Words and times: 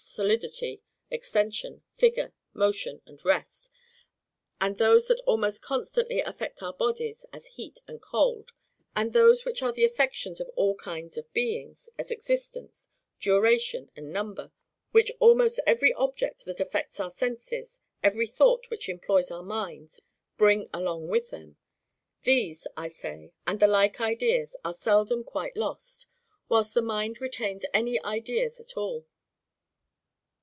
solidity, 0.13 0.83
extension, 1.09 1.81
figure, 1.93 2.33
motion, 2.53 3.01
and 3.05 3.23
rest; 3.23 3.69
and 4.59 4.77
those 4.77 5.07
that 5.07 5.21
almost 5.21 5.61
constantly 5.61 6.19
affect 6.19 6.61
our 6.61 6.73
bodies, 6.73 7.25
as 7.31 7.45
heat 7.55 7.79
and 7.87 8.01
cold; 8.01 8.51
and 8.93 9.13
those 9.13 9.45
which 9.45 9.61
are 9.61 9.71
the 9.71 9.85
affections 9.85 10.41
of 10.41 10.49
all 10.57 10.75
kinds 10.75 11.17
of 11.17 11.31
beings, 11.31 11.87
as 11.97 12.11
existence, 12.11 12.89
duration, 13.21 13.89
and 13.95 14.11
number, 14.11 14.51
which 14.91 15.13
almost 15.21 15.61
every 15.65 15.93
object 15.93 16.43
that 16.43 16.59
affects 16.59 16.99
our 16.99 17.09
senses, 17.09 17.79
every 18.03 18.27
thought 18.27 18.69
which 18.69 18.89
employs 18.89 19.31
our 19.31 19.43
minds, 19.43 20.01
bring 20.35 20.69
along 20.73 21.07
with 21.07 21.29
them;—these, 21.29 22.67
I 22.75 22.89
say, 22.89 23.31
and 23.47 23.61
the 23.61 23.67
like 23.67 24.01
ideas, 24.01 24.57
are 24.65 24.73
seldom 24.73 25.23
quite 25.23 25.55
lost, 25.55 26.05
whilst 26.49 26.73
the 26.73 26.81
mind 26.81 27.21
retains 27.21 27.63
any 27.73 27.97
ideas 28.03 28.59
at 28.59 28.75
all. 28.75 29.07